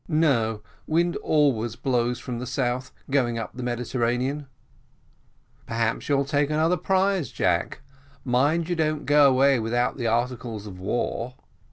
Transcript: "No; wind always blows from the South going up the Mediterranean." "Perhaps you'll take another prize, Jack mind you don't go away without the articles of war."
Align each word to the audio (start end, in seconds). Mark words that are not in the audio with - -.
"No; 0.07 0.63
wind 0.87 1.15
always 1.17 1.75
blows 1.75 2.17
from 2.17 2.39
the 2.39 2.47
South 2.47 2.91
going 3.11 3.37
up 3.37 3.53
the 3.53 3.61
Mediterranean." 3.61 4.47
"Perhaps 5.67 6.09
you'll 6.09 6.25
take 6.25 6.49
another 6.49 6.75
prize, 6.75 7.29
Jack 7.29 7.81
mind 8.25 8.67
you 8.67 8.75
don't 8.75 9.05
go 9.05 9.29
away 9.29 9.59
without 9.59 9.97
the 9.97 10.07
articles 10.07 10.65
of 10.65 10.79
war." 10.79 11.35